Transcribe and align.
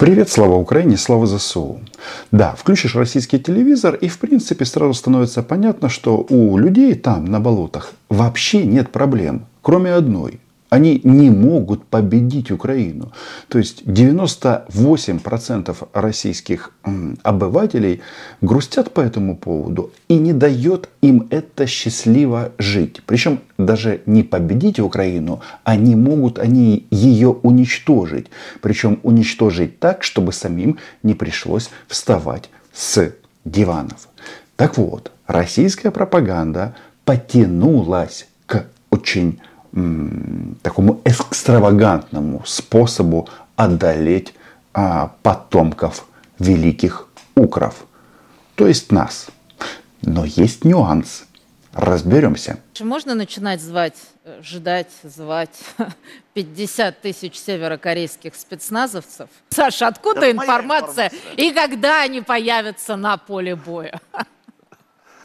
Привет, 0.00 0.30
слава 0.30 0.54
Украине, 0.54 0.96
слава 0.96 1.26
ЗСУ. 1.26 1.78
Да, 2.32 2.54
включишь 2.56 2.94
российский 2.94 3.38
телевизор 3.38 3.94
и 3.94 4.08
в 4.08 4.18
принципе 4.18 4.64
сразу 4.64 4.94
становится 4.94 5.42
понятно, 5.42 5.90
что 5.90 6.24
у 6.30 6.56
людей 6.56 6.94
там 6.94 7.26
на 7.26 7.38
болотах 7.38 7.92
вообще 8.08 8.64
нет 8.64 8.90
проблем, 8.92 9.44
кроме 9.60 9.92
одной. 9.92 10.40
Они 10.70 11.00
не 11.02 11.30
могут 11.30 11.84
победить 11.84 12.52
Украину. 12.52 13.12
То 13.48 13.58
есть 13.58 13.82
98% 13.82 15.88
российских 15.92 16.72
обывателей 17.22 18.00
грустят 18.40 18.92
по 18.92 19.00
этому 19.00 19.36
поводу 19.36 19.90
и 20.08 20.14
не 20.14 20.32
дает 20.32 20.88
им 21.02 21.26
это 21.30 21.66
счастливо 21.66 22.52
жить. 22.58 23.02
Причем 23.04 23.40
даже 23.58 24.00
не 24.06 24.22
победить 24.22 24.78
Украину, 24.78 25.40
они 25.64 25.96
могут 25.96 26.38
они 26.38 26.86
ее 26.90 27.30
уничтожить. 27.30 28.28
Причем 28.62 29.00
уничтожить 29.02 29.80
так, 29.80 30.04
чтобы 30.04 30.32
самим 30.32 30.78
не 31.02 31.14
пришлось 31.14 31.70
вставать 31.88 32.48
с 32.72 33.12
диванов. 33.44 34.08
Так 34.54 34.78
вот, 34.78 35.10
российская 35.26 35.90
пропаганда 35.90 36.76
потянулась 37.04 38.28
к 38.46 38.66
очень 38.90 39.40
такому 40.62 41.00
экстравагантному 41.04 42.42
способу 42.44 43.28
одолеть 43.56 44.34
а, 44.72 45.12
потомков 45.22 46.06
великих 46.38 47.08
укров, 47.34 47.84
то 48.54 48.66
есть 48.66 48.92
нас. 48.92 49.26
Но 50.02 50.24
есть 50.24 50.64
нюанс. 50.64 51.24
Разберемся. 51.72 52.58
Можно 52.80 53.14
начинать 53.14 53.60
звать, 53.60 53.94
э, 54.24 54.40
ждать, 54.42 54.90
звать 55.04 55.56
50 56.34 57.00
тысяч 57.00 57.38
северокорейских 57.38 58.34
спецназовцев? 58.34 59.28
Саша, 59.50 59.86
откуда 59.86 60.26
Это 60.26 60.32
информация? 60.32 61.06
информация? 61.06 61.36
И 61.36 61.52
когда 61.52 62.02
они 62.02 62.22
появятся 62.22 62.96
на 62.96 63.16
поле 63.18 63.54
боя? 63.54 64.00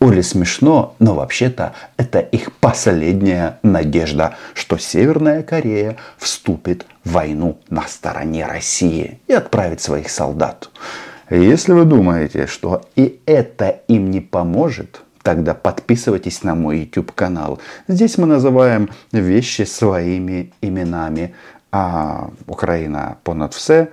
Оли 0.06 0.22
смешно, 0.22 0.96
но 1.00 1.16
вообще-то 1.16 1.74
это 1.98 2.20
их 2.20 2.54
последняя 2.54 3.58
надежда, 3.64 4.36
что 4.54 4.78
Северная 4.78 5.42
Корея 5.42 5.98
вступит 6.20 6.86
в 7.04 7.14
войну 7.14 7.58
на 7.72 7.88
стороне 7.88 8.46
России 8.46 9.20
и 9.26 9.34
отправит 9.34 9.82
своих 9.82 10.12
солдат. 10.12 10.70
Если 11.32 11.74
вы 11.74 11.86
думаете, 11.86 12.46
что 12.46 12.84
и 12.96 13.20
это 13.26 13.82
им 13.88 14.12
не 14.12 14.22
поможет, 14.22 15.02
тогда 15.24 15.56
подписывайтесь 15.56 16.44
на 16.44 16.54
мой 16.54 16.82
YouTube 16.82 17.12
канал. 17.12 17.60
Здесь 17.88 18.20
мы 18.20 18.28
называем 18.28 18.92
вещи 19.12 19.64
своими 19.64 20.54
именами. 20.62 21.34
А 21.72 22.30
Украина 22.46 23.18
понад 23.24 23.56
все, 23.56 23.90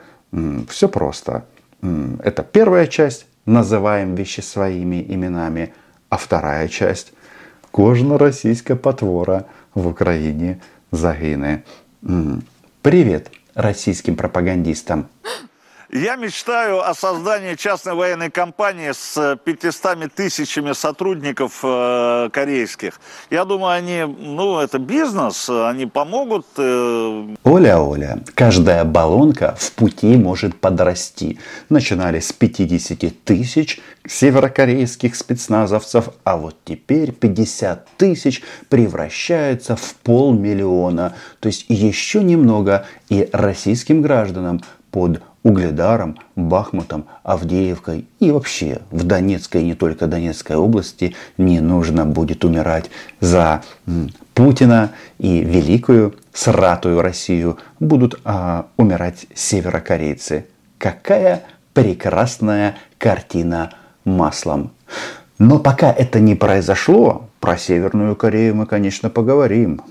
все 0.69 0.89
просто. 0.91 1.47
Это 2.23 2.43
первая 2.43 2.87
часть. 2.87 3.25
Называем 3.47 4.15
вещи 4.15 4.41
своими 4.41 5.03
именами. 5.03 5.73
А 6.13 6.17
вторая 6.17 6.69
часть 6.69 7.13
кожна 7.71 8.19
російська 8.19 8.77
потвора 8.77 9.45
в 9.75 9.87
Украине 9.87 10.57
загине. 10.93 11.63
Привет 12.83 13.31
российским 13.55 14.17
пропагандистам. 14.17 15.05
Я 15.95 16.17
мечтаю 16.17 16.81
о 16.89 16.95
создании 16.95 17.55
частной 17.55 17.93
военной 17.93 18.31
компании 18.31 18.93
с 18.93 19.37
500 19.45 20.11
тысячами 20.15 20.73
сотрудников 20.73 21.61
э, 21.63 22.31
корейских. 22.33 22.99
Я 23.29 23.45
думаю, 23.45 23.75
они, 23.75 24.05
ну, 24.05 24.59
это 24.59 24.79
бизнес, 24.79 25.51
они 25.51 25.85
помогут. 25.85 26.47
Э... 26.57 27.35
Оля, 27.45 27.79
Оля, 27.79 28.21
каждая 28.35 28.85
баллонка 28.85 29.55
в 29.59 29.73
пути 29.73 30.17
может 30.17 30.59
подрасти. 30.59 31.39
Начинали 31.69 32.21
с 32.21 32.33
50 32.33 33.25
тысяч 33.25 33.79
северокорейских 34.07 35.15
спецназовцев, 35.15 36.09
а 36.25 36.39
вот 36.39 36.57
теперь 36.65 37.13
50 37.13 37.87
тысяч 37.99 38.43
превращается 38.71 39.77
в 39.77 39.95
полмиллиона. 39.97 41.15
То 41.41 41.49
есть 41.49 41.67
еще 41.69 42.25
немного 42.25 42.87
и 43.11 43.29
российским 43.31 44.01
гражданам 44.01 44.63
под 44.91 45.21
Угледаром, 45.43 46.19
Бахмутом, 46.37 47.07
Авдеевкой 47.25 48.07
и 48.21 48.31
вообще 48.31 48.81
в 48.91 49.03
Донецкой 49.05 49.63
и 49.63 49.67
не 49.67 49.75
только 49.75 50.07
Донецкой 50.07 50.57
области 50.57 51.17
не 51.37 51.61
нужно 51.61 52.07
будет 52.07 52.45
умирать 52.45 52.91
за 53.21 53.63
Путина 54.35 54.93
и 55.19 55.41
великую 55.41 56.15
сратую 56.33 57.03
Россию 57.03 57.59
будут 57.81 58.21
а, 58.25 58.67
умирать 58.77 59.27
северокорейцы. 59.35 60.47
Какая 60.79 61.43
прекрасная 61.75 62.77
картина 62.99 63.73
маслом. 64.05 64.73
Но 65.39 65.59
пока 65.59 65.93
это 65.93 66.21
не 66.21 66.35
произошло, 66.35 67.29
про 67.43 67.59
Северную 67.59 68.15
Корею 68.15 68.55
мы, 68.55 68.67
конечно, 68.67 69.11
поговорим. 69.11 69.83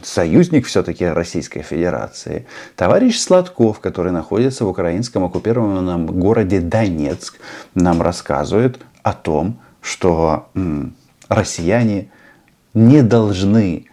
Союзник 0.00 0.66
все-таки 0.66 1.04
Российской 1.04 1.62
Федерации. 1.62 2.46
Товарищ 2.76 3.18
Сладков, 3.18 3.80
который 3.80 4.12
находится 4.12 4.64
в 4.64 4.68
украинском 4.68 5.24
оккупированном 5.24 6.06
городе 6.06 6.60
Донецк, 6.60 7.40
нам 7.74 8.00
рассказывает 8.00 8.80
о 9.02 9.12
том, 9.12 9.58
что 9.82 10.50
россияне 11.28 12.12
не 12.74 13.02
должны 13.02 13.86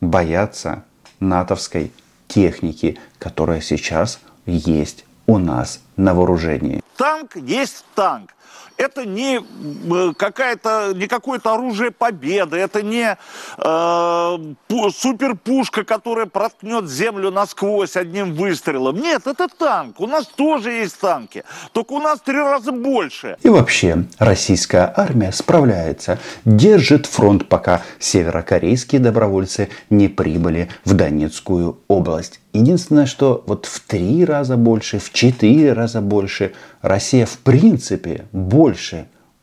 бояться 0.00 0.82
натовской 1.20 1.92
техники, 2.26 2.98
которая 3.20 3.60
сейчас 3.60 4.18
есть 4.46 5.04
у 5.28 5.38
нас 5.38 5.80
на 5.96 6.12
вооружении. 6.12 6.82
Танк 6.96 7.36
есть 7.36 7.84
танк 7.94 8.30
это 8.76 9.06
не 9.06 9.40
э, 9.40 10.12
какая-то, 10.16 10.92
не 10.94 11.06
какое-то 11.06 11.54
оружие 11.54 11.90
победы, 11.90 12.56
это 12.56 12.82
не 12.82 13.16
э, 13.58 14.90
суперпушка, 14.90 15.84
которая 15.84 16.26
проткнет 16.26 16.88
землю 16.88 17.30
насквозь 17.30 17.96
одним 17.96 18.34
выстрелом. 18.34 19.00
Нет, 19.00 19.26
это 19.26 19.48
танк. 19.48 20.00
У 20.00 20.06
нас 20.06 20.26
тоже 20.26 20.72
есть 20.72 20.98
танки, 20.98 21.44
только 21.72 21.92
у 21.92 22.00
нас 22.00 22.20
три 22.20 22.38
раза 22.38 22.72
больше. 22.72 23.36
И 23.42 23.48
вообще, 23.48 24.04
российская 24.18 24.92
армия 24.96 25.32
справляется, 25.32 26.18
держит 26.44 27.06
фронт, 27.06 27.48
пока 27.48 27.82
северокорейские 27.98 29.00
добровольцы 29.00 29.68
не 29.90 30.08
прибыли 30.08 30.68
в 30.84 30.94
Донецкую 30.94 31.78
область. 31.88 32.40
Единственное, 32.52 33.06
что 33.06 33.42
вот 33.46 33.66
в 33.66 33.80
три 33.80 34.24
раза 34.24 34.56
больше, 34.56 35.00
в 35.00 35.12
четыре 35.12 35.72
раза 35.72 36.00
больше 36.00 36.52
Россия 36.82 37.26
в 37.26 37.38
принципе 37.38 38.26
больше 38.30 38.63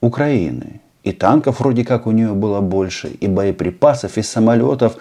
Украины. 0.02 0.82
И 1.04 1.12
танков 1.12 1.60
вроде 1.60 1.84
как 1.84 2.08
у 2.08 2.12
нее 2.12 2.34
было 2.34 2.62
больше, 2.62 3.10
и 3.10 3.28
боеприпасов, 3.28 4.18
и 4.18 4.22
самолетов. 4.22 4.98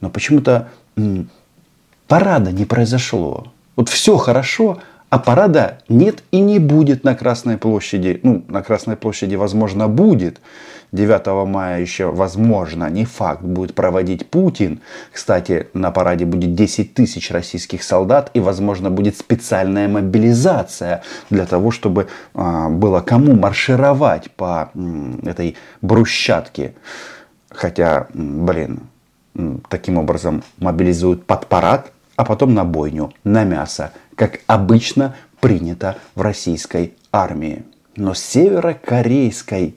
Но 0.00 0.10
почему-то 0.10 0.68
парада 2.06 2.52
не 2.52 2.64
произошло. 2.64 3.52
Вот 3.76 3.88
все 3.88 4.16
хорошо, 4.16 4.78
а 5.08 5.18
парада 5.18 5.78
нет 5.88 6.22
и 6.30 6.40
не 6.40 6.58
будет 6.58 7.04
на 7.04 7.14
Красной 7.14 7.56
площади. 7.56 8.20
Ну, 8.22 8.44
на 8.48 8.62
Красной 8.62 8.96
площади, 8.96 9.34
возможно, 9.34 9.88
будет. 9.88 10.40
9 10.92 11.46
мая 11.48 11.80
еще, 11.80 12.10
возможно, 12.10 12.90
не 12.90 13.04
факт, 13.04 13.42
будет 13.42 13.74
проводить 13.74 14.28
Путин. 14.28 14.80
Кстати, 15.12 15.68
на 15.72 15.90
параде 15.90 16.24
будет 16.24 16.54
10 16.54 16.94
тысяч 16.94 17.30
российских 17.30 17.82
солдат 17.82 18.30
и, 18.34 18.40
возможно, 18.40 18.90
будет 18.90 19.16
специальная 19.16 19.88
мобилизация 19.88 21.02
для 21.30 21.46
того, 21.46 21.70
чтобы 21.70 22.08
а, 22.34 22.68
было 22.68 23.00
кому 23.00 23.34
маршировать 23.34 24.30
по 24.32 24.70
этой 25.24 25.56
брусчатке. 25.80 26.74
Хотя, 27.50 28.08
блин, 28.14 28.80
таким 29.68 29.98
образом 29.98 30.42
мобилизуют 30.58 31.24
под 31.24 31.46
парад, 31.46 31.92
а 32.16 32.24
потом 32.24 32.54
на 32.54 32.64
бойню, 32.64 33.12
на 33.24 33.44
мясо, 33.44 33.92
как 34.14 34.40
обычно 34.46 35.14
принято 35.40 35.96
в 36.14 36.20
российской 36.20 36.94
армии. 37.12 37.64
Но 37.96 38.14
с 38.14 38.22
северокорейской 38.22 39.76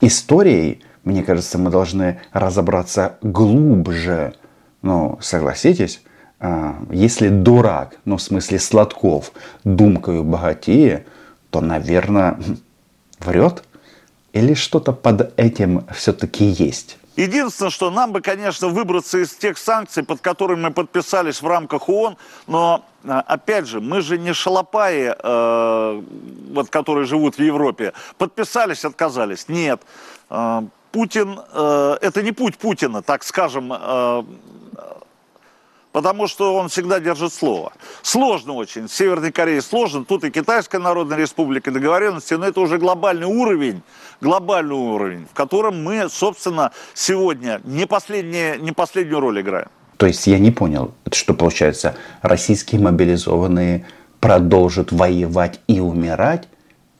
историей, 0.00 0.82
мне 1.04 1.22
кажется, 1.22 1.58
мы 1.58 1.70
должны 1.70 2.20
разобраться 2.32 3.16
глубже. 3.22 4.34
Ну, 4.82 5.18
согласитесь, 5.20 6.02
а, 6.40 6.76
если 6.90 7.28
дурак, 7.28 7.96
ну, 8.04 8.16
в 8.16 8.22
смысле 8.22 8.58
сладков, 8.58 9.32
думкою 9.64 10.22
богатее, 10.22 11.06
то, 11.50 11.60
наверное, 11.60 12.38
врет? 13.18 13.64
Или 14.32 14.54
что-то 14.54 14.92
под 14.92 15.32
этим 15.38 15.84
все-таки 15.94 16.44
есть? 16.44 16.97
Единственное, 17.18 17.70
что 17.70 17.90
нам 17.90 18.12
бы, 18.12 18.20
конечно, 18.20 18.68
выбраться 18.68 19.18
из 19.18 19.34
тех 19.34 19.58
санкций, 19.58 20.04
под 20.04 20.20
которыми 20.20 20.60
мы 20.60 20.70
подписались 20.70 21.42
в 21.42 21.46
рамках 21.48 21.88
ООН, 21.88 22.16
но, 22.46 22.84
а, 23.04 23.24
опять 23.26 23.66
же, 23.66 23.80
мы 23.80 24.02
же 24.02 24.18
не 24.18 24.32
шалопаи, 24.32 25.16
э, 25.18 26.02
вот, 26.52 26.70
которые 26.70 27.06
живут 27.06 27.36
в 27.36 27.42
Европе. 27.42 27.92
Подписались, 28.18 28.84
отказались. 28.84 29.48
Нет. 29.48 29.82
Э, 30.30 30.62
Путин, 30.92 31.40
э, 31.52 31.96
это 32.00 32.22
не 32.22 32.30
путь 32.30 32.56
Путина, 32.56 33.02
так 33.02 33.24
скажем, 33.24 33.72
э, 33.72 34.22
потому 35.98 36.28
что 36.28 36.54
он 36.54 36.68
всегда 36.68 37.00
держит 37.00 37.32
слово. 37.32 37.72
Сложно 38.02 38.52
очень. 38.52 38.86
В 38.86 38.94
Северной 38.94 39.32
Корее 39.32 39.60
сложно. 39.60 40.04
Тут 40.04 40.22
и 40.22 40.30
Китайская 40.30 40.78
Народная 40.78 41.18
Республика 41.18 41.72
договоренности, 41.72 42.34
но 42.34 42.46
это 42.46 42.60
уже 42.60 42.78
глобальный 42.78 43.26
уровень, 43.26 43.82
глобальный 44.20 44.76
уровень, 44.76 45.26
в 45.28 45.34
котором 45.34 45.82
мы, 45.82 46.08
собственно, 46.08 46.70
сегодня 46.94 47.60
не, 47.64 47.84
последние, 47.84 48.58
не 48.58 48.70
последнюю 48.70 49.18
роль 49.18 49.40
играем. 49.40 49.66
То 49.96 50.06
есть 50.06 50.24
я 50.28 50.38
не 50.38 50.52
понял, 50.52 50.94
что 51.10 51.34
получается, 51.34 51.96
российские 52.22 52.80
мобилизованные 52.80 53.84
продолжат 54.20 54.92
воевать 54.92 55.58
и 55.66 55.80
умирать, 55.80 56.46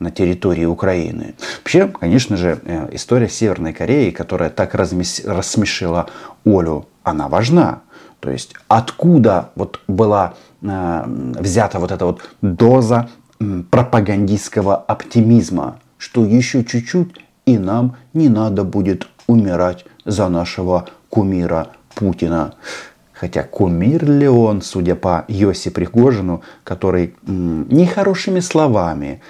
на 0.01 0.11
территории 0.13 0.65
Украины. 0.65 1.35
Вообще, 1.59 1.89
конечно 1.89 2.37
же, 2.37 2.61
э, 2.65 2.89
история 2.93 3.29
Северной 3.29 3.73
Кореи, 3.73 4.11
которая 4.11 4.49
так 4.49 4.75
рассмешила 4.75 6.09
Олю, 6.45 6.87
она 7.11 7.29
важна. 7.29 7.81
То 8.21 8.31
есть 8.31 8.55
откуда 8.69 9.51
вот 9.55 9.81
была 9.87 10.35
э, 10.63 11.05
взята 11.07 11.79
вот 11.79 11.93
эта 11.93 12.05
вот 12.05 12.21
доза 12.43 13.09
пропагандистского 13.71 14.77
оптимизма, 14.77 15.79
что 15.99 16.25
еще 16.25 16.65
чуть-чуть 16.65 17.15
и 17.47 17.59
нам 17.59 17.97
не 18.13 18.29
надо 18.29 18.65
будет 18.65 19.07
умирать 19.27 19.85
за 20.05 20.29
нашего 20.29 20.87
кумира 21.09 21.69
Путина. 21.95 22.55
Хотя 23.13 23.43
кумир 23.43 24.09
ли 24.09 24.29
он, 24.29 24.63
судя 24.63 24.95
по 24.95 25.25
Йоси 25.29 25.71
Пригожину, 25.71 26.43
который 26.63 27.17
нехорошими 27.27 28.41
словами 28.41 29.21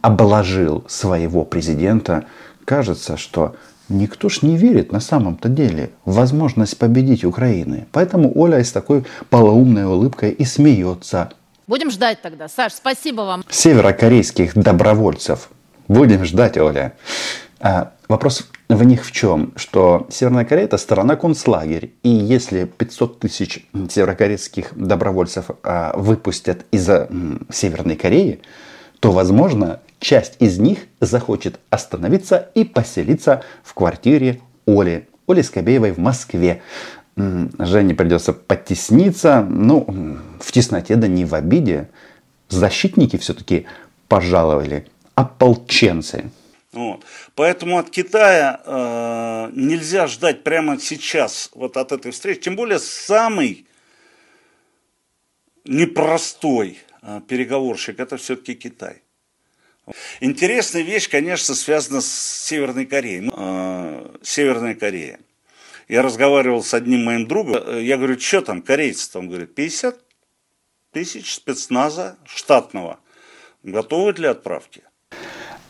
обложил 0.00 0.84
своего 0.88 1.44
президента, 1.44 2.24
кажется, 2.64 3.16
что 3.16 3.56
никто 3.90 4.28
ж 4.28 4.42
не 4.42 4.56
верит 4.56 4.92
на 4.92 5.00
самом-то 5.00 5.48
деле 5.48 5.90
в 6.04 6.14
возможность 6.14 6.78
победить 6.78 7.24
Украины. 7.24 7.86
Поэтому 7.92 8.32
Оля 8.38 8.62
с 8.62 8.72
такой 8.72 9.04
полоумной 9.28 9.84
улыбкой 9.84 10.30
и 10.30 10.44
смеется. 10.44 11.30
Будем 11.66 11.90
ждать 11.90 12.22
тогда. 12.22 12.48
Саш, 12.48 12.72
спасибо 12.72 13.22
вам. 13.22 13.44
Северокорейских 13.48 14.56
добровольцев. 14.56 15.50
Будем 15.88 16.24
ждать, 16.24 16.56
Оля. 16.56 16.94
А, 17.60 17.92
вопрос 18.08 18.48
в 18.68 18.84
них 18.84 19.04
в 19.04 19.12
чем? 19.12 19.52
Что 19.56 20.06
Северная 20.10 20.44
Корея 20.44 20.64
это 20.64 20.78
сторона 20.78 21.16
концлагерь. 21.16 21.92
И 22.02 22.08
если 22.08 22.64
500 22.64 23.20
тысяч 23.20 23.66
северокорейских 23.88 24.72
добровольцев 24.74 25.50
а, 25.62 25.92
выпустят 25.96 26.64
из 26.72 26.88
Северной 27.52 27.96
Кореи, 27.96 28.40
то, 29.00 29.12
возможно, 29.12 29.80
часть 30.00 30.36
из 30.40 30.58
них 30.58 30.80
захочет 30.98 31.60
остановиться 31.70 32.50
и 32.54 32.64
поселиться 32.64 33.44
в 33.62 33.74
квартире 33.74 34.40
Оли. 34.66 35.08
Оли 35.28 35.42
Скобеевой 35.42 35.92
в 35.92 35.98
Москве. 35.98 36.62
Жене 37.16 37.94
придется 37.94 38.32
подтесниться. 38.32 39.46
Ну, 39.48 40.18
в 40.40 40.50
тесноте, 40.50 40.96
да 40.96 41.06
не 41.06 41.24
в 41.24 41.34
обиде. 41.34 41.90
Защитники 42.48 43.16
все-таки 43.18 43.66
пожаловали. 44.08 44.86
Ополченцы. 45.14 46.30
Вот. 46.72 47.04
Поэтому 47.34 47.78
от 47.78 47.90
Китая 47.90 48.60
э, 48.64 49.50
нельзя 49.54 50.06
ждать 50.06 50.44
прямо 50.44 50.78
сейчас 50.78 51.50
вот 51.54 51.76
от 51.76 51.92
этой 51.92 52.12
встречи. 52.12 52.40
Тем 52.40 52.56
более 52.56 52.78
самый 52.78 53.66
непростой 55.64 56.78
э, 57.02 57.20
переговорщик 57.26 57.98
это 57.98 58.16
все-таки 58.16 58.54
Китай. 58.54 59.02
Интересная 60.20 60.82
вещь, 60.82 61.08
конечно, 61.08 61.54
связана 61.54 62.00
с 62.00 62.08
Северной 62.46 62.86
Кореей. 62.86 63.30
Э, 63.34 64.16
Северная 64.22 64.74
Корея. 64.74 65.20
Я 65.88 66.02
разговаривал 66.02 66.62
с 66.62 66.72
одним 66.72 67.04
моим 67.04 67.26
другом. 67.26 67.80
Я 67.80 67.96
говорю, 67.96 68.18
что 68.18 68.42
там, 68.42 68.62
корейцы? 68.62 69.10
Там 69.10 69.28
говорят, 69.28 69.54
50 69.54 69.98
тысяч 70.92 71.34
спецназа 71.34 72.16
штатного. 72.24 73.00
Готовы 73.62 74.12
для 74.12 74.30
отправки? 74.30 74.82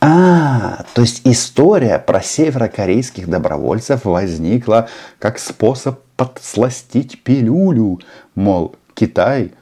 А, 0.01 0.85
то 0.95 1.03
есть 1.03 1.23
история 1.25 1.99
про 1.99 2.23
северокорейских 2.23 3.29
добровольцев 3.29 4.05
возникла 4.05 4.89
как 5.19 5.39
способ 5.39 6.01
подсластить 6.17 7.23
пилюлю. 7.23 8.01
Мол, 8.35 8.77
Китай, 8.95 9.53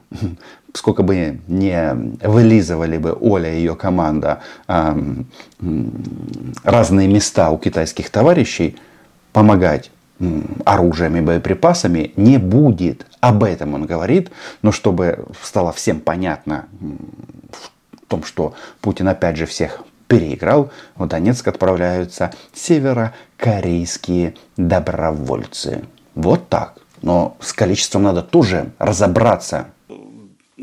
сколько 0.78 1.02
бы 1.02 1.40
не 1.48 1.92
вылизывали 2.22 2.98
бы 2.98 3.16
Оля 3.20 3.52
и 3.52 3.58
ее 3.58 3.74
команда 3.74 4.40
э, 4.68 4.94
разные 6.62 7.08
места 7.08 7.50
у 7.50 7.58
китайских 7.58 8.10
товарищей, 8.10 8.76
помогать 9.32 9.90
оружием 10.64 11.16
и 11.16 11.20
боеприпасами 11.20 12.12
не 12.16 12.38
будет. 12.38 13.06
Об 13.20 13.44
этом 13.44 13.74
он 13.74 13.86
говорит, 13.86 14.30
но 14.62 14.72
чтобы 14.72 15.26
стало 15.42 15.72
всем 15.72 16.00
понятно 16.00 16.66
в 17.50 18.06
том, 18.08 18.24
что 18.24 18.54
Путин 18.80 19.08
опять 19.08 19.36
же 19.36 19.46
всех 19.46 19.82
переиграл, 20.06 20.70
в 20.96 21.06
Донецк 21.06 21.46
отправляются 21.46 22.32
северокорейские 22.54 24.34
добровольцы. 24.56 25.84
Вот 26.14 26.48
так. 26.48 26.74
Но 27.02 27.36
с 27.40 27.52
количеством 27.52 28.04
надо 28.04 28.22
тоже 28.22 28.72
разобраться. 28.78 29.68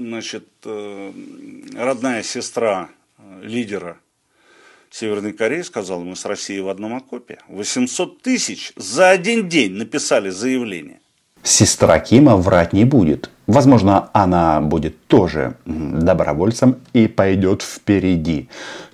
Значит, 0.08 0.46
э, 0.66 1.12
родная 1.76 2.22
сестра 2.22 2.90
э, 3.18 3.42
лидера 3.42 3.98
Северной 4.92 5.34
Кореи 5.34 5.64
сказала, 5.64 6.04
мы 6.04 6.16
с 6.16 6.26
Россией 6.26 6.62
в 6.62 6.70
одном 6.70 6.96
окопе. 6.96 7.40
800 7.48 8.22
тысяч 8.22 8.72
за 8.76 9.10
один 9.10 9.50
день 9.50 9.74
написали 9.74 10.30
заявление. 10.30 11.00
Сестра 11.42 12.00
Кима 12.00 12.38
врать 12.38 12.72
не 12.72 12.86
будет. 12.86 13.32
Возможно, 13.48 14.12
она 14.14 14.62
будет 14.62 15.08
тоже 15.08 15.58
добровольцем 15.66 16.76
и 16.94 17.08
пойдет 17.08 17.64
впереди. 17.64 18.48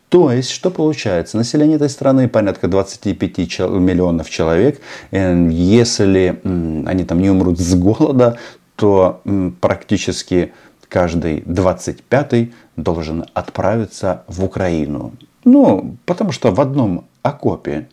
То 0.07 0.31
есть, 0.31 0.51
что 0.51 0.71
получается? 0.71 1.35
Население 1.35 1.75
этой 1.75 1.89
страны 1.89 2.29
порядка 2.29 2.69
25 2.69 3.59
миллионов 3.79 4.29
человек. 4.29 4.79
Э, 5.11 5.49
если 5.51 6.39
они 6.43 7.03
там 7.03 7.19
не 7.19 7.29
умрут 7.29 7.59
с 7.59 7.75
голода, 7.75 8.37
то 8.77 9.21
практически 9.59 10.53
каждый 10.91 11.39
25-й 11.39 12.53
должен 12.75 13.25
отправиться 13.33 14.23
в 14.27 14.43
Украину. 14.43 15.13
Ну, 15.45 15.95
потому 16.05 16.33
что 16.33 16.51
в 16.51 16.59
одном 16.59 17.05
окопе 17.23 17.87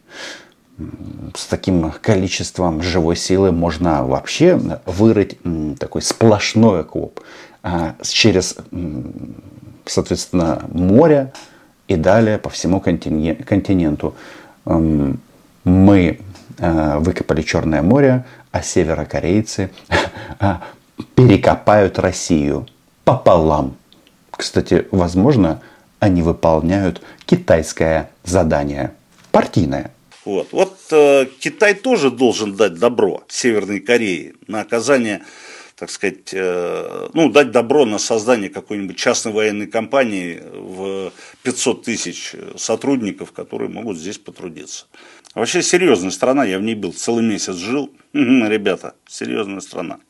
с 1.34 1.46
таким 1.46 1.92
количеством 2.02 2.82
живой 2.82 3.14
силы 3.14 3.52
можно 3.52 4.04
вообще 4.04 4.60
вырыть 4.84 5.38
такой 5.78 6.02
сплошной 6.02 6.80
окоп 6.80 7.20
а 7.62 7.94
через, 8.02 8.56
соответственно, 9.86 10.62
море, 10.72 11.32
и 11.86 11.96
далее 11.96 12.38
по 12.38 12.50
всему 12.50 12.80
континенту. 12.80 14.14
Мы 14.64 16.20
э, 16.58 16.98
выкопали 16.98 17.42
Черное 17.42 17.82
море, 17.82 18.24
а 18.52 18.62
северокорейцы 18.62 19.70
э, 20.40 20.54
перекопают 21.14 21.98
Россию 21.98 22.66
пополам. 23.08 23.74
Кстати, 24.30 24.86
возможно, 24.90 25.62
они 25.98 26.20
выполняют 26.20 27.00
китайское 27.24 28.10
задание, 28.22 28.92
партийное. 29.32 29.92
Вот, 30.26 30.48
вот 30.52 30.76
э, 30.90 31.24
Китай 31.40 31.72
тоже 31.72 32.10
должен 32.10 32.54
дать 32.54 32.74
добро 32.74 33.22
Северной 33.28 33.80
Корее 33.80 34.34
на 34.46 34.60
оказание 34.60 35.22
так 35.74 35.90
сказать, 35.90 36.32
э, 36.32 37.08
ну, 37.14 37.30
дать 37.30 37.52
добро 37.52 37.86
на 37.86 37.98
создание 37.98 38.50
какой-нибудь 38.50 38.96
частной 38.96 39.32
военной 39.32 39.68
компании 39.68 40.42
в 40.52 41.12
500 41.44 41.84
тысяч 41.84 42.34
сотрудников, 42.56 43.30
которые 43.30 43.70
могут 43.70 43.96
здесь 43.96 44.18
потрудиться. 44.18 44.86
Вообще 45.34 45.62
серьезная 45.62 46.10
страна, 46.10 46.44
я 46.44 46.58
в 46.58 46.62
ней 46.62 46.74
был, 46.74 46.92
целый 46.92 47.24
месяц 47.24 47.54
жил. 47.54 47.90
Ребята, 48.12 48.94
серьезная 49.06 49.60
страна. 49.60 50.00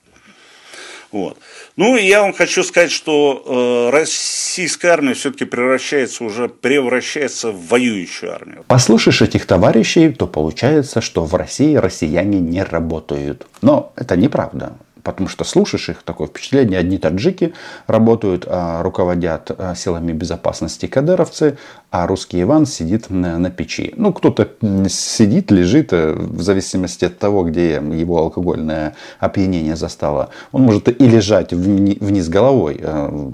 Вот. 1.11 1.39
Ну, 1.77 1.97
я 1.97 2.23
вам 2.23 2.35
хочу 2.35 2.63
сказать, 2.63 2.91
что 2.91 3.89
э, 3.91 3.97
российская 3.97 4.89
армия 4.89 5.15
все-таки 5.15 5.47
превращается 5.47 6.25
уже, 6.25 6.49
превращается 6.49 7.51
в 7.51 7.69
воюющую 7.69 8.33
армию. 8.33 8.65
Послушаешь 8.67 9.23
этих 9.23 9.47
товарищей, 9.47 10.11
то 10.11 10.27
получается, 10.27 11.01
что 11.01 11.25
в 11.25 11.35
России 11.35 11.75
россияне 11.77 12.41
не 12.41 12.63
работают. 12.63 13.47
Но 13.63 13.93
это 13.97 14.17
неправда. 14.17 14.75
Потому 15.09 15.31
что 15.31 15.45
слушаешь 15.45 15.89
их, 15.89 16.03
такое 16.03 16.29
впечатление, 16.29 16.79
одни 16.79 16.99
таджики 16.99 17.55
работают, 17.87 18.45
а 18.47 18.83
руководят 18.83 19.51
а, 19.57 19.75
силами 19.75 20.13
безопасности 20.13 20.85
кадыровцы, 20.85 21.57
а 21.91 22.07
русский 22.07 22.43
Иван 22.43 22.67
сидит 22.67 23.09
на, 23.09 23.39
на 23.39 23.51
печи. 23.51 23.95
Ну, 23.97 24.13
кто-то 24.13 24.51
сидит, 24.91 25.51
лежит, 25.51 25.95
э, 25.95 26.13
в 26.13 26.43
зависимости 26.43 27.07
от 27.07 27.19
того, 27.19 27.45
где 27.45 27.77
его 27.77 28.19
алкогольное 28.19 28.97
опьянение 29.19 29.77
застало. 29.77 30.29
Он 30.53 30.65
может 30.65 30.89
и 30.91 31.09
лежать 31.09 31.55
вниз 31.55 32.29
головой 32.29 32.79
э, 32.79 33.31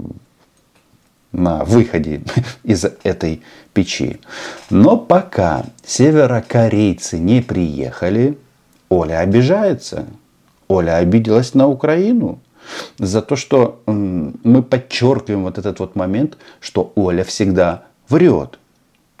на 1.33 1.65
выходе 1.65 2.21
из 2.63 2.85
этой 2.85 3.41
печи. 3.73 4.21
Но 4.69 4.95
пока 4.95 5.65
северокорейцы 5.85 7.19
не 7.19 7.41
приехали, 7.41 8.37
Оля 8.87 9.19
обижается. 9.19 10.05
Оля 10.67 10.97
обиделась 10.97 11.53
на 11.53 11.67
Украину. 11.67 12.39
за 12.97 13.21
то, 13.21 13.35
что 13.35 13.81
мы 13.85 14.63
подчеркиваем 14.63 15.43
вот 15.43 15.57
этот 15.57 15.79
вот 15.79 15.95
момент, 15.95 16.37
что 16.59 16.91
Оля 16.95 17.23
всегда 17.23 17.83
врет. 18.09 18.59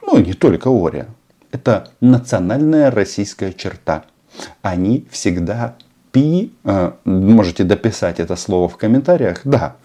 Ну, 0.01 0.17
не 0.17 0.33
только 0.33 0.69
Оля. 0.69 1.07
Это 1.51 1.89
национальная 2.01 2.91
российская 2.91 3.53
черта. 3.53 4.03
Они 4.61 5.05
всегда 5.09 5.75
пи, 6.11 6.51
э, 6.63 6.91
можете 7.05 7.63
дописать 7.63 8.19
это 8.19 8.35
слово 8.35 8.67
в 8.67 8.77
комментариях, 8.77 9.41
да, 9.43 9.75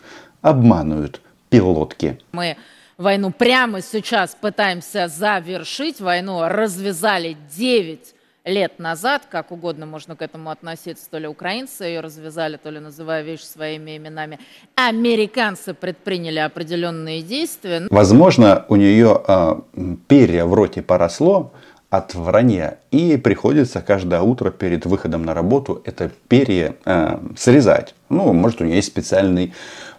обманывают 0.43 1.21
пилотки. 1.49 2.19
Мы 2.33 2.57
войну 2.99 3.31
прямо 3.31 3.83
сейчас 3.83 4.37
пытаемся 4.41 5.09
завершить. 5.09 6.01
Войну 6.01 6.49
развязали 6.49 7.37
9 7.57 8.15
лет 8.45 8.79
назад, 8.79 9.23
как 9.31 9.53
угодно 9.53 9.87
можно 9.87 10.17
к 10.17 10.23
этому 10.23 10.51
относиться, 10.51 11.09
то 11.11 11.19
ли 11.19 11.27
украинцы 11.27 11.85
ее 11.85 12.01
развязали, 12.01 12.57
то 12.57 12.71
ли 12.71 12.81
называя 12.81 13.23
вещи 13.23 13.45
своими 13.45 13.97
именами, 13.97 14.39
американцы 14.75 15.75
предприняли 15.75 16.39
определенные 16.39 17.23
действия. 17.23 17.87
Возможно, 17.91 18.65
у 18.69 18.77
нее 18.77 19.23
э, 19.27 19.61
перья 20.09 20.45
в 20.45 20.55
роте 20.55 20.83
поросло 20.83 21.53
от 21.91 22.15
вранья, 22.15 22.79
и 22.93 23.17
приходится 23.17 23.81
каждое 23.81 24.21
утро 24.21 24.51
перед 24.51 24.87
выходом 24.87 25.25
на 25.25 25.35
работу 25.35 25.83
это 25.85 26.11
перья 26.29 26.77
э, 26.85 27.19
срезать. 27.37 27.95
Ну, 28.09 28.33
может, 28.33 28.61
у 28.61 28.65
нее 28.65 28.77
есть 28.77 28.89
специальный 28.89 29.53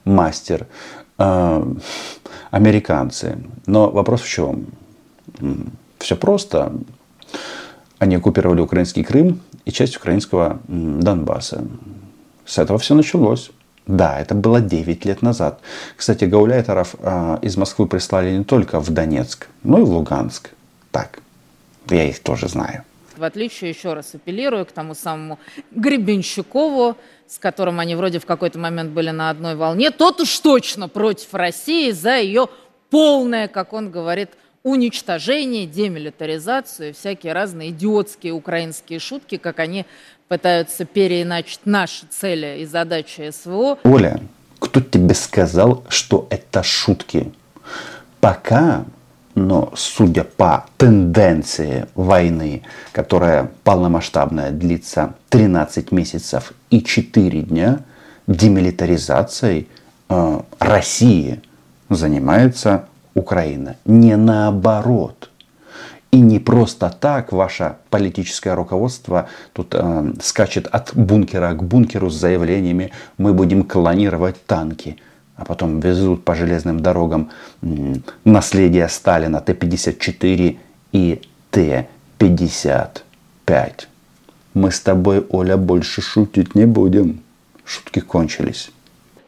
мастер. 0.06 0.68
Э, 1.18 1.64
американцы. 2.50 3.38
Но 3.66 3.90
вопрос 3.90 4.22
в 4.22 4.30
чем? 4.30 4.68
Все 6.00 6.16
просто. 6.16 6.74
Они 8.02 8.16
оккупировали 8.16 8.62
украинский 8.62 9.04
Крым 9.04 9.42
и 9.64 9.72
часть 9.72 9.96
украинского 9.96 10.60
Донбасса. 10.68 11.68
С 12.48 12.58
этого 12.58 12.80
все 12.80 12.96
началось. 12.96 13.52
Да, 13.86 14.20
это 14.20 14.34
было 14.34 14.60
9 14.60 15.06
лет 15.06 15.22
назад. 15.22 15.60
Кстати, 15.96 16.26
гауляйтеров 16.26 16.96
э, 16.98 17.38
из 17.44 17.58
Москвы 17.58 17.86
прислали 17.86 18.36
не 18.36 18.44
только 18.44 18.80
в 18.80 18.90
Донецк, 18.90 19.50
но 19.62 19.78
и 19.78 19.84
в 19.84 19.92
Луганск. 19.92 20.50
Так, 20.90 21.20
я 21.92 22.10
их 22.10 22.18
тоже 22.24 22.48
знаю. 22.48 22.86
В 23.16 23.24
отличие, 23.24 23.70
еще 23.70 23.94
раз 23.94 24.16
апеллирую 24.16 24.66
к 24.66 24.72
тому 24.72 24.96
самому 24.96 25.38
Гребенщикову, 25.70 26.98
с 27.28 27.38
которым 27.38 27.80
они 27.80 27.94
вроде 27.94 28.18
в 28.18 28.26
какой-то 28.26 28.58
момент 28.58 28.90
были 28.94 29.12
на 29.12 29.30
одной 29.30 29.54
волне, 29.54 29.92
тот 29.92 30.22
уж 30.22 30.40
точно 30.40 30.90
против 30.90 31.36
России 31.36 31.92
за 31.92 32.18
ее 32.18 32.48
полное, 32.90 33.48
как 33.48 33.74
он 33.74 33.92
говорит, 33.92 34.32
уничтожение, 34.64 35.66
демилитаризацию 35.66 36.94
всякие 36.94 37.34
разные 37.34 37.70
идиотские 37.70 38.34
украинские 38.34 39.00
шутки, 39.00 39.38
как 39.38 39.60
они 39.60 39.86
пытаются 40.28 40.86
переиначить 40.86 41.62
наши 41.66 42.06
цели 42.10 42.60
и 42.62 42.66
задачи 42.66 43.32
СВО. 43.32 43.80
Оля, 43.84 44.22
кто 44.60 44.80
тебе 44.80 45.16
сказал, 45.16 45.84
что 45.90 46.28
это 46.30 46.64
шутки? 46.64 47.34
Пока, 48.20 48.86
но 49.34 49.74
судя 49.76 50.24
по 50.24 50.68
тенденции 50.78 51.88
войны, 51.96 52.62
которая 52.92 53.52
полномасштабная 53.64 54.52
длится 54.52 55.16
13 55.30 55.92
месяцев 55.92 56.54
и 56.70 56.84
4 56.84 57.42
дня, 57.42 57.80
демилитаризацией 58.28 59.68
э, 60.10 60.42
России 60.60 61.42
занимается 61.90 62.86
Украина. 63.14 63.76
Не 63.86 64.18
наоборот. 64.18 65.32
И 66.12 66.20
не 66.20 66.40
просто 66.40 66.90
так 66.90 67.32
ваше 67.32 67.78
политическое 67.90 68.54
руководство 68.54 69.30
тут 69.54 69.74
э, 69.74 70.14
скачет 70.22 70.68
от 70.68 70.94
бункера 70.94 71.54
к 71.54 71.64
бункеру 71.64 72.10
с 72.10 72.16
заявлениями 72.16 72.92
«мы 73.18 73.34
будем 73.34 73.64
клонировать 73.64 74.46
танки», 74.46 74.98
а 75.38 75.46
потом 75.46 75.80
везут 75.80 76.26
по 76.26 76.36
железным 76.36 76.82
дорогам 76.82 77.30
э, 77.62 77.94
наследие 78.26 78.90
Сталина 78.90 79.40
Т-54 79.40 80.58
и 80.92 81.22
Т-55. 81.52 83.88
Мы 84.54 84.72
с 84.72 84.82
тобой, 84.82 85.26
Оля, 85.30 85.56
больше 85.56 86.02
шутить 86.02 86.56
не 86.56 86.66
будем. 86.66 87.22
Шутки 87.64 88.02
кончились. 88.02 88.70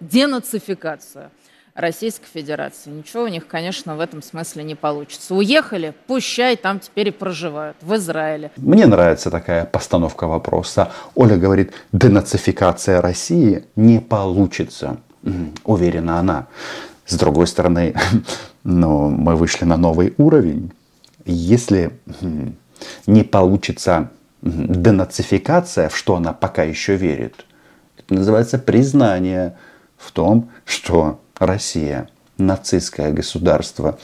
Денацификация– 0.02 1.30
Российской 1.76 2.28
Федерации. 2.28 2.92
Ничего 2.92 3.24
у 3.24 3.28
них, 3.28 3.48
конечно, 3.48 3.96
в 3.96 4.00
этом 4.00 4.22
смысле 4.22 4.64
не 4.64 4.76
получится. 4.76 5.34
Уехали, 5.34 5.94
пущай, 6.06 6.56
там 6.56 6.80
теперь 6.80 7.08
и 7.08 7.12
проживают, 7.12 7.78
в 7.82 7.96
Израиле. 7.96 8.52
Мне 8.58 8.86
нравится 8.86 9.32
такая 9.32 9.66
постановка 9.66 10.28
вопроса. 10.28 10.92
Оля 11.16 11.36
говорит, 11.36 11.74
денацификация 11.92 13.02
России 13.02 13.66
не 13.76 14.00
получится. 14.00 14.98
Уверена 15.64 16.20
она. 16.20 16.48
С 17.06 17.16
другой 17.16 17.48
стороны, 17.48 17.96
но 18.64 19.10
мы 19.10 19.36
вышли 19.36 19.66
на 19.66 19.78
новый 19.78 20.14
уровень. 20.18 20.72
Если 21.26 21.92
не 23.08 23.24
получится 23.24 24.12
денацификация, 24.42 25.90
в 25.90 25.98
что 25.98 26.18
она 26.18 26.34
пока 26.34 26.64
еще 26.64 26.98
верит, 26.98 27.46
это 27.98 28.14
называется 28.14 28.60
признание 28.60 29.58
в 29.98 30.12
том, 30.12 30.50
что 30.66 31.22
Россия, 31.38 32.10
нацистское 32.38 33.12
государство. 33.12 33.98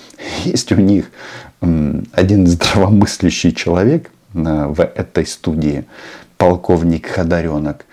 Есть 0.46 0.72
у 0.72 0.76
них 0.76 1.12
один 1.60 2.48
здравомыслящий 2.48 3.54
человек 3.54 4.12
э, 4.34 4.66
в 4.68 4.82
этой 4.82 5.26
студии, 5.26 5.86
полковник 6.38 7.08
Ходоренок. 7.08 7.86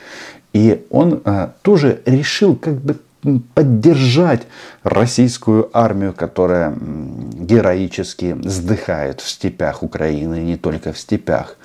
И 0.52 0.87
он 0.90 1.21
э, 1.25 1.49
тоже 1.62 2.00
решил 2.07 2.57
как 2.57 2.81
бы 2.81 2.97
поддержать 3.55 4.43
российскую 4.85 5.69
армию, 5.76 6.12
которая 6.12 6.76
героически 6.76 8.33
вздыхает 8.33 9.21
в 9.21 9.28
степях 9.28 9.83
Украины, 9.83 10.37
не 10.37 10.57
только 10.57 10.93
в 10.93 10.99
степях 10.99 11.57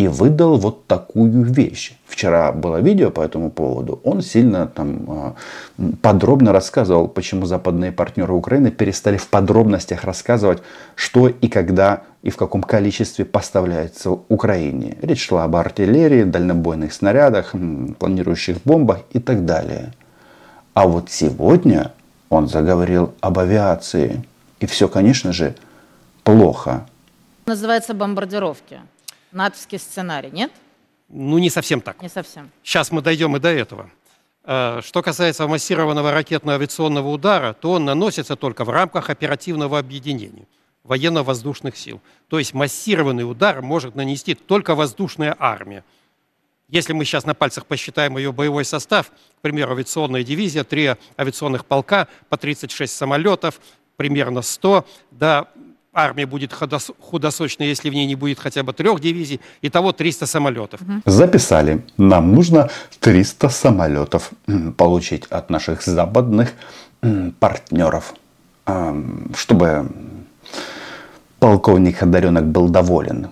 и 0.00 0.08
выдал 0.08 0.56
вот 0.56 0.86
такую 0.86 1.42
вещь. 1.42 1.92
Вчера 2.06 2.52
было 2.52 2.80
видео 2.80 3.10
по 3.10 3.20
этому 3.20 3.50
поводу. 3.50 4.00
Он 4.02 4.22
сильно 4.22 4.66
там 4.66 5.04
а, 5.08 5.34
подробно 6.00 6.52
рассказывал, 6.52 7.06
почему 7.06 7.44
западные 7.44 7.92
партнеры 7.92 8.32
Украины 8.32 8.70
перестали 8.70 9.18
в 9.18 9.28
подробностях 9.28 10.04
рассказывать, 10.04 10.62
что 10.94 11.28
и 11.28 11.48
когда 11.48 12.02
и 12.22 12.30
в 12.30 12.36
каком 12.36 12.62
количестве 12.62 13.26
поставляется 13.26 14.10
Украине. 14.10 14.96
Речь 15.02 15.26
шла 15.26 15.44
об 15.44 15.56
артиллерии, 15.56 16.24
дальнобойных 16.24 16.94
снарядах, 16.94 17.54
планирующих 17.98 18.56
бомбах 18.64 19.00
и 19.12 19.18
так 19.18 19.44
далее. 19.44 19.92
А 20.72 20.88
вот 20.88 21.10
сегодня 21.10 21.92
он 22.30 22.48
заговорил 22.48 23.12
об 23.20 23.38
авиации. 23.38 24.24
И 24.60 24.66
все, 24.66 24.88
конечно 24.88 25.34
же, 25.34 25.54
плохо. 26.24 26.86
Называется 27.44 27.92
бомбардировки 27.92 28.80
натовский 29.32 29.78
сценарий, 29.78 30.30
нет? 30.30 30.52
Ну, 31.08 31.38
не 31.38 31.50
совсем 31.50 31.80
так. 31.80 32.00
Не 32.02 32.08
совсем. 32.08 32.50
Сейчас 32.62 32.90
мы 32.90 33.02
дойдем 33.02 33.36
и 33.36 33.40
до 33.40 33.48
этого. 33.48 33.90
Э, 34.44 34.80
что 34.82 35.02
касается 35.02 35.46
массированного 35.46 36.12
ракетно-авиационного 36.12 37.08
удара, 37.08 37.52
то 37.52 37.72
он 37.72 37.84
наносится 37.84 38.36
только 38.36 38.64
в 38.64 38.70
рамках 38.70 39.10
оперативного 39.10 39.78
объединения 39.78 40.46
военно-воздушных 40.84 41.76
сил. 41.76 42.00
То 42.28 42.38
есть 42.38 42.54
массированный 42.54 43.28
удар 43.28 43.60
может 43.62 43.94
нанести 43.94 44.34
только 44.34 44.74
воздушная 44.74 45.36
армия. 45.38 45.84
Если 46.68 46.92
мы 46.92 47.04
сейчас 47.04 47.26
на 47.26 47.34
пальцах 47.34 47.66
посчитаем 47.66 48.16
ее 48.16 48.32
боевой 48.32 48.64
состав, 48.64 49.10
к 49.10 49.40
примеру, 49.42 49.72
авиационная 49.72 50.22
дивизия, 50.22 50.64
три 50.64 50.94
авиационных 51.18 51.66
полка, 51.66 52.06
по 52.28 52.36
36 52.36 52.92
самолетов, 52.92 53.60
примерно 53.96 54.40
100, 54.40 54.86
да, 55.10 55.48
армия 55.92 56.26
будет 56.26 56.52
худосочной, 56.52 57.68
если 57.68 57.90
в 57.90 57.94
ней 57.94 58.06
не 58.06 58.14
будет 58.14 58.38
хотя 58.38 58.62
бы 58.62 58.72
трех 58.72 59.00
дивизий. 59.00 59.40
Итого 59.62 59.92
300 59.92 60.26
самолетов. 60.26 60.80
Записали. 61.04 61.84
Нам 61.96 62.34
нужно 62.34 62.70
300 63.00 63.48
самолетов 63.48 64.30
получить 64.76 65.26
от 65.26 65.50
наших 65.50 65.82
западных 65.82 66.52
партнеров, 67.38 68.14
чтобы 69.34 69.90
полковник 71.38 72.02
Одаренок 72.02 72.46
был 72.46 72.68
доволен. 72.68 73.30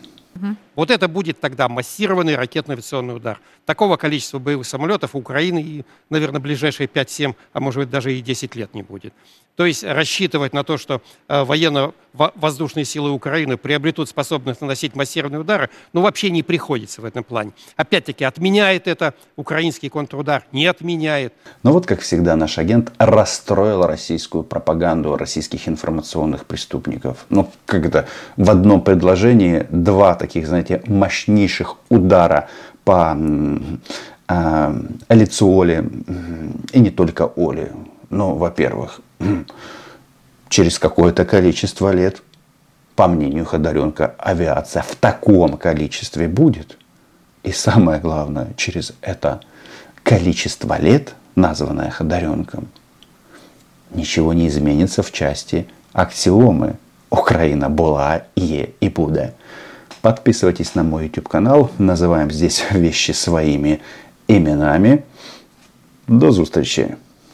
Вот 0.77 0.93
это 0.93 1.09
будет 1.09 1.41
тогда 1.41 1.69
массированный 1.69 2.37
ракетно-авиационный 2.37 3.17
удар. 3.17 3.41
Такого 3.67 3.97
количества 3.97 4.39
боевых 4.39 4.65
самолетов 4.65 5.17
у 5.17 5.19
Украины, 5.19 5.61
и, 5.61 5.85
наверное, 6.11 6.41
ближайшие 6.41 6.87
5-7, 6.87 7.35
а 7.53 7.61
может 7.61 7.81
быть 7.81 7.91
даже 7.91 8.15
и 8.15 8.21
10 8.23 8.55
лет 8.55 8.73
не 8.75 8.83
будет. 8.83 9.13
То 9.59 9.67
есть 9.67 9.83
рассчитывать 9.83 10.53
на 10.53 10.63
то, 10.63 10.79
что 10.79 11.03
э, 11.27 11.43
военно-воздушные 11.43 12.85
силы 12.85 13.11
Украины 13.11 13.57
приобретут 13.57 14.09
способность 14.09 14.61
наносить 14.61 14.95
массированные 14.95 15.41
удары, 15.41 15.69
ну 15.93 16.01
вообще 16.01 16.31
не 16.31 16.45
приходится 16.45 17.01
в 17.01 17.05
этом 17.05 17.25
плане. 17.25 17.51
Опять-таки, 17.75 18.23
отменяет 18.23 18.87
это 18.87 19.15
украинский 19.35 19.89
контрудар? 19.89 20.45
Не 20.53 20.67
отменяет. 20.67 21.35
Но 21.65 21.73
вот, 21.73 21.87
как 21.87 22.03
всегда, 22.03 22.37
наш 22.37 22.57
агент 22.59 22.93
расстроил 22.99 23.85
российскую 23.85 24.45
пропаганду 24.45 25.17
российских 25.17 25.67
информационных 25.67 26.47
преступников. 26.47 27.27
Ну, 27.29 27.51
как 27.67 27.85
это, 27.85 28.07
в 28.37 28.49
одном 28.51 28.81
предложении 28.81 29.67
два 29.71 30.15
таких, 30.15 30.47
знаете, 30.47 30.85
мощнейших 30.87 31.75
удара 31.89 32.49
по 32.85 33.19
э, 34.29 34.75
лицо 35.09 35.61
Оли, 35.61 35.85
и 36.73 36.79
не 36.79 36.91
только 36.91 37.33
Оли, 37.35 37.73
но, 38.11 38.35
во-первых, 38.35 39.01
через 40.49 40.79
какое-то 40.79 41.25
количество 41.25 41.93
лет, 41.93 42.23
по 42.97 43.07
мнению 43.07 43.45
Ходоренко, 43.45 44.15
авиация 44.19 44.83
в 44.83 44.95
таком 44.97 45.57
количестве 45.57 46.29
будет. 46.29 46.79
И 47.45 47.53
самое 47.53 48.01
главное, 48.01 48.49
через 48.57 48.93
это 49.01 49.41
количество 50.03 50.79
лет, 50.79 51.15
названное 51.35 51.91
Ходоренком, 51.91 52.69
ничего 53.91 54.33
не 54.33 54.49
изменится 54.49 55.03
в 55.03 55.13
части 55.13 55.69
аксиомы 55.93 56.77
«Украина 57.11 57.71
была, 57.71 58.23
е 58.37 58.71
и 58.81 58.89
будет». 58.89 59.35
Подписывайтесь 60.03 60.75
на 60.75 60.83
мой 60.83 61.05
YouTube 61.05 61.29
канал. 61.29 61.71
Называем 61.79 62.31
здесь 62.31 62.65
вещи 62.71 63.13
своими 63.13 63.81
именами. 64.29 65.03
До 66.09 66.33
зустрічі! 66.33 66.95